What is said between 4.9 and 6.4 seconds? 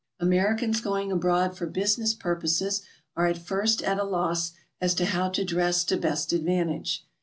to how to dress to best